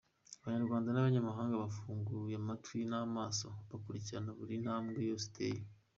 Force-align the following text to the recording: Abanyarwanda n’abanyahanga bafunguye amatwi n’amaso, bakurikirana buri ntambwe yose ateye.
Abanyarwanda 0.43 0.89
n’abanyahanga 0.91 1.61
bafunguye 1.63 2.35
amatwi 2.41 2.79
n’amaso, 2.91 3.47
bakurikirana 3.69 4.31
buri 4.39 4.53
ntambwe 4.63 4.99
yose 5.09 5.23
ateye. 5.31 5.61